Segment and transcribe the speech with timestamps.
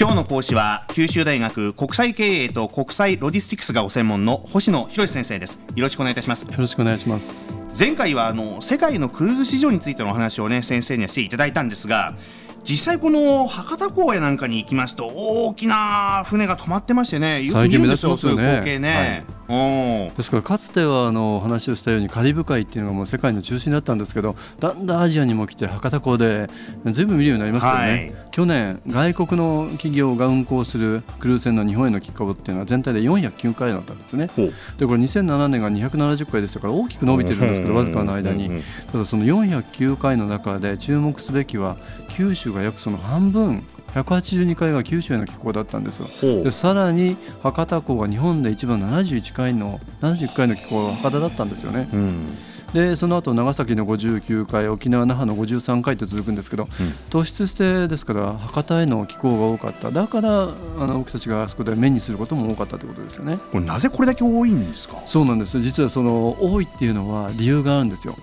[0.00, 5.58] 今日の講師は九州大学国際経営と国際ロジスティクスがご専門の星野博先生です。
[5.74, 6.46] よろしくお願いいたします。
[6.46, 7.48] よろしくお願いします。
[7.76, 12.14] 前回はあの世界のクルーズ市場についてのお話をね先生にはしていただいたんですが
[12.62, 26.50] 実際この博多港やなんかに行きますと大きな船が止まってましてねよく見るんですよそういう光景ね、はい、ですからかつてはあの話をしたようにカリブ海っていうのがもう世界の中心だったんですけどだんだんアジアにも来て博多港で
[26.84, 34.28] ずいぶん見るようになりますけどね、はい、去年外国の企業が運航するクルーズ船の日本への寄港っていうのは全体で409回だったんですね。
[34.76, 38.62] でこれ2007年が270回でしたから大きく伸びてるんですけどわずかの間に。
[38.92, 41.76] ただその409回の中で注目すべきは
[42.10, 46.08] 九州が約その半分182回が九州への寄港だったんですよ。
[46.44, 51.88] でさらに博多港が日本で一番71回の71回の寄港が博多だったんですよね。
[51.92, 52.38] うん
[52.72, 56.70] でその後長崎の59回沖縄那覇の53回と続くんですけど、うん、
[57.10, 59.90] 突出してですから博多への寄港が多かった。
[59.90, 60.46] だからあ
[60.86, 63.38] の僕たちがあそこで目にすることも多かったということですよね。
[63.52, 65.00] これなぜこれだけ多いんですか？
[65.06, 65.60] そうなんです。
[65.60, 68.14] 実はその多いっていうのは理由があるんですよ。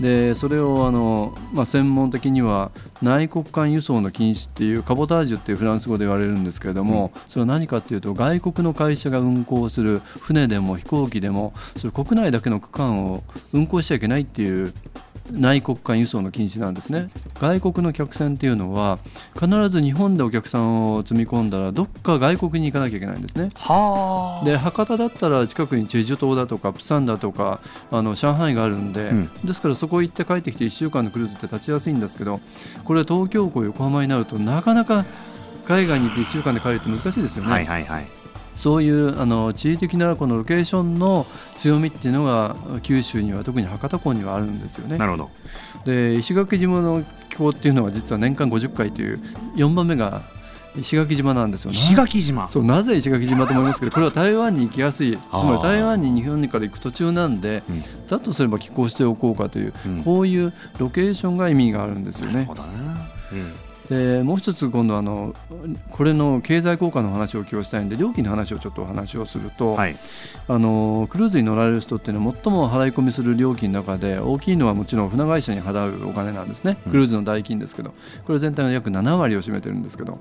[0.00, 2.70] でそれをあの、まあ、専門的には
[3.02, 14.74] 内国間輸送の禁止っていうカボタージュっていうフランス語で言われるんですけれども、うん、それは何かっていうと外国の会社が運航する船でも飛行機でもそれ国内だけの区間を運航しちゃいけないっていう
[15.30, 17.08] 内国間輸送の禁止なんですね。
[17.40, 18.98] 外国の客船っていうのは
[19.34, 23.48] 必ず日本でお客さんを積み込んだらどっか外国に行かなきゃいけないんですね。
[24.44, 32.40] で博多だったら近くにチェジュ島だとかプサンだとかあの上海があるんで、うん、ですからそこ行って帰ってきて1週間のクルーズって立ちやすいんですけど
[32.84, 35.04] これ東京港横浜になるとなかなか
[35.66, 37.50] 海外に行って1週間で帰るって難しいですよね。
[37.50, 38.15] はいはいはい
[38.56, 41.26] そういうあの地理的なこのロケーションの
[41.56, 44.98] 強みっていうのが九州には特に博多港にはあるんですよね。
[44.98, 45.30] なるほど。
[45.84, 49.20] で石垣島の気候っていうのは実は年間50回という
[49.54, 50.22] 4番目が
[50.78, 52.48] 石垣島なんですよ、石垣島。
[52.48, 55.16] そうなぜ石垣島と思いますけどこれは台湾に行きやすい。
[55.16, 62.32] つまり台湾に日本から行く途中なんで、うん、だとすれば寄港しておこうかという、うん、こういうロケーションが意味があるんですよね。
[62.34, 62.68] なるほどね。
[63.32, 65.34] うんでもう一つ今度あの
[65.90, 69.96] これの経済効果の話を今日したいんで料金の話をちょっとお話をすると、はい、
[70.48, 76.76] あのクルーズに乗られる人っていうのは最も払い込みする料金の中で大きいのはもちろん船会社に払うお金なんですね。
[76.90, 77.94] クルーズの代金ですけど
[78.26, 80.18] これ全体の約7割を占めてるんですけど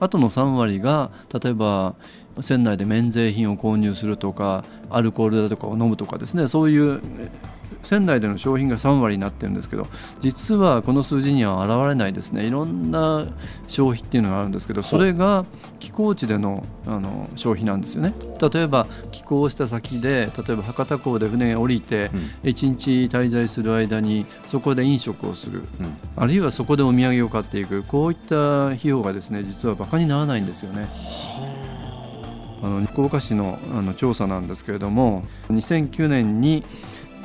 [0.00, 1.94] あとの3割が例えば
[2.40, 7.00] 船内で免税品を購入するとかアルコールだとかを飲むとかですねそういう
[7.82, 9.86] 仙台での商品が3割になってるんですけど
[10.20, 12.46] 実はこの数字には現れないですね。
[12.46, 13.26] いろんな
[13.68, 15.44] 消費っていうのがあるんですけどそれが
[15.78, 18.14] 寄港地でのあの消費なんですよね。
[18.40, 22.10] 例えば寄港した先で例えば博多港で船降りて
[22.42, 27.82] 1日滞在する間にそこで飲食をする、うん、あるいはそこでお土産を買っていく。
[27.82, 30.88] こういった費用がですね実はバカにならないんですよね。
[32.62, 32.68] あ。
[32.68, 36.64] の福岡市のあの調査なんですけれども2009年に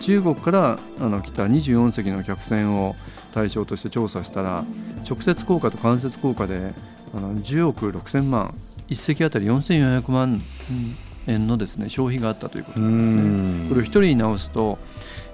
[0.00, 2.96] 中国からあの来た24隻の客船を
[3.32, 4.64] 対象として調査したら
[5.08, 6.72] 直接効果と間接効果で
[7.14, 8.54] あの10億6000万
[8.88, 10.40] 1隻あたり4400万
[11.26, 13.68] 円のですね消費があったということなんですね。
[13.68, 14.78] これを1人に直すと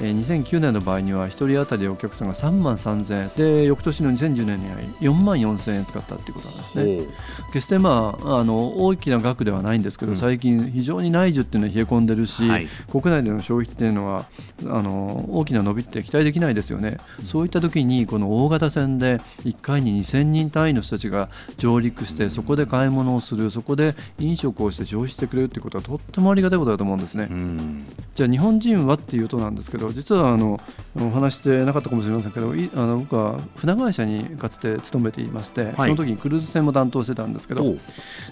[0.00, 7.14] えー、2009年の場合には1人当たりお客さんが3万3000円で翌年の2010年には4万4000円使ったっていうことなんですね。
[7.52, 14.26] 決してまああの大きな額ではないんですけど、うん、最近非常に内需っていうのは冷え込んでるし、はい、国内での消費っていうのは
[14.66, 21.28] あの大きな伸びって期待できないですよね、うん、そういった時にこの大型船で1回に2000人単位の人たちが
[21.58, 30.60] 上陸してそこで買い物をするそこで飲食をして消費してくれるっていうことはとってもありがたいことだと思うんですね、うん、じゃあ日本人はっていうとなんですけど実はあの
[30.96, 37.74] お話してなかったかもしれませんけどあの僕は船会社にかつて勤めていまして、はい、その時にクルーズ船も担当してたんですけど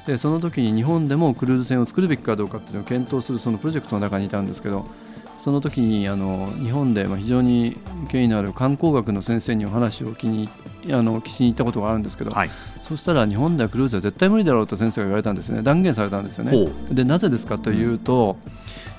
[0.07, 4.87] でその時に日本でもクルーズ船を作るべきかどうかっていうのを検討するそのプロジェクトの中にいたんですけど
[5.41, 7.77] その時にあの日本で非常に
[8.09, 10.49] 権威のある観光学の先生にお話を聞きに
[10.93, 12.51] あの聞きに行ったことがあるんですけど、はい、
[12.87, 15.63] そしたら日本ではクルーズは絶対無理だろうと先生が言われたんですよね。
[15.63, 16.69] 断言されたんですよね。
[16.91, 18.53] でなぜですかというと、うん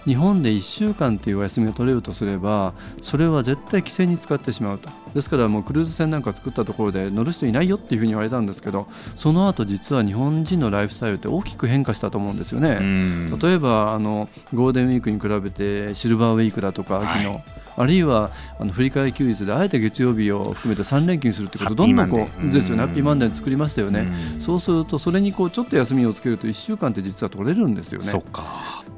[0.05, 4.89] 日本で1週間というお休みを取れるとすればそれは絶対規制に使ってしまうと。
[5.13, 8.87] ですからもうクルーズ船なんか作ったところで乗る人いないよっていうふうに言われたんですけど
[9.17, 12.79] その後実は日本人のライフスタイルって大きく変化したと思うんですよね。
[13.41, 17.43] 例えばあのゴールデンウィークに比べてシルバーウィークだとか秋の、はい
[17.77, 22.83] あるいはあの振り替え休日であえて月曜日を含めて3連休にするということどんどんこうですよね。
[22.83, 24.07] ハッピーマンデー作りましたよね。
[24.39, 28.09] そうするとそれにこうちょっと休みをつけると1週間って実は取れるんですよね。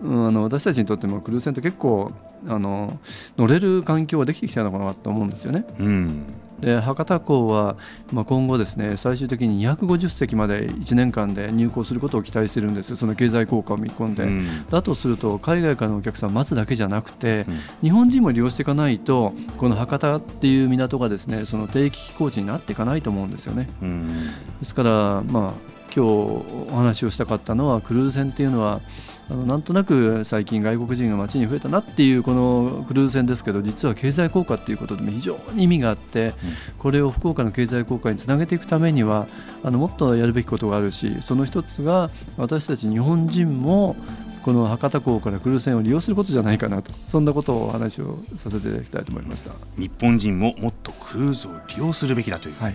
[0.03, 2.11] そっかあの私たちにとってもクルーズ船って結構
[2.47, 2.99] あの
[3.37, 5.65] 乗れる環境はできてきたのかなと思うんですよね。
[5.79, 6.23] うん。
[6.59, 7.75] で博多港は、
[8.11, 12.95] まあ、今後ですね最終的に250隻まで1年間で入港することを期待しているんです。
[12.95, 23.69] その経済効果を見込んで、うん、だとすると海外からのお客さん待つだけじゃなくて、うん、日本人も利用していかないとこの博多っていう港がですねその定期寄港地になっていかないと思うんですよね。
[23.81, 24.27] うん、
[24.59, 28.81] ですから、まあ、今日お話をしたかったのはクルーズ船っていうのは
[29.29, 36.33] あのなんとなく最近外国人が街に増えたなっていうこのクルーズ船ですけど実は経済効果っていうことでも非常に意味があって、
[36.77, 39.27] これを福岡の経済効果につなげていくためには
[39.63, 43.95] あのもっとやるべきことがあるしその一つが私たち日本人も
[44.43, 49.51] この博多港からクルーズ船を利用することじゃないかなとそんなことをお話をさせていただきたいと思いました。
[49.77, 52.73] 日本人ももっとクルーズを利用するべきだという、はい、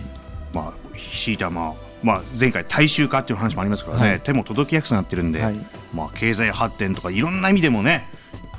[0.51, 5.55] まあ、ひいてはまあまあ、前回大衆化っていう話もありますからね、はい、手も届きやすくなってるんで、はい、
[5.93, 8.05] まあ、経済発展とかいろんな意味でもね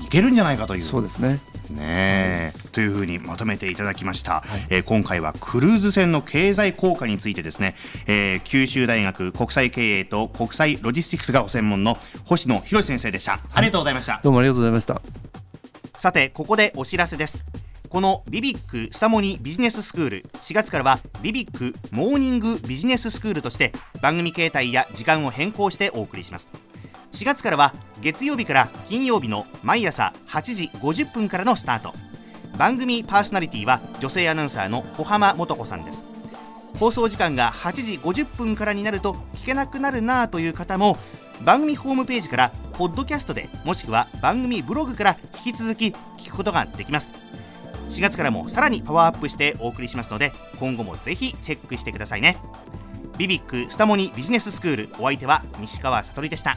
[0.00, 0.82] いけるんじゃないかという。
[0.82, 1.40] そうですね。
[1.70, 7.76] ね、はい、というふうにまとめていただきました、はい、えー、今回はクルーズ船の経済効果についてですね、
[8.08, 14.20] えー、九州大学国際経営と国際ロジスティクスがご専門の星野博先生でした、ありがとうございました。
[14.22, 15.00] どうもありがとうございました。
[15.96, 17.44] さてここでお知らせです。
[17.88, 20.22] このビビックスタモニビジネススクール。
[20.40, 26.48] 4月からはビビックモーニングビジネススクールとして番組形態や時間を変更してお送りします
[27.12, 31.92] 4月からは月曜日から金曜日の毎朝8時50分からのスタート。
[32.56, 36.04] 番組パーソナリティは女性アナウンサーの小浜素子さんです。
[36.78, 40.98] 放送時間が8時50分からになると聞けなくなるなという方も
[41.44, 47.10] 番組ホームページからポッドキャストでもしくは番組ブログから引き続き聞くことができます。
[47.90, 52.38] 4月からもさらにパワーアップしてお送りしますので今後もぜひチェックしてくださいね。
[53.18, 56.56] ビビックスタモニビジネススクールお相手は西川悟でした。